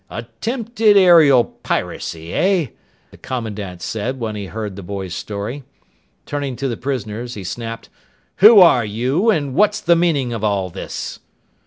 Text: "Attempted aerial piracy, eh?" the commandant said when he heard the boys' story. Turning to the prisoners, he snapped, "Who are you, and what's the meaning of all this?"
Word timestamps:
"Attempted 0.09 0.97
aerial 0.97 1.43
piracy, 1.43 2.33
eh?" 2.33 2.67
the 3.11 3.17
commandant 3.17 3.83
said 3.83 4.19
when 4.19 4.35
he 4.35 4.47
heard 4.47 4.75
the 4.75 4.81
boys' 4.81 5.13
story. 5.13 5.63
Turning 6.25 6.55
to 6.55 6.67
the 6.67 6.75
prisoners, 6.75 7.35
he 7.35 7.43
snapped, 7.43 7.87
"Who 8.37 8.61
are 8.61 8.83
you, 8.83 9.29
and 9.29 9.53
what's 9.53 9.79
the 9.79 9.95
meaning 9.95 10.33
of 10.33 10.43
all 10.43 10.71
this?" 10.71 11.19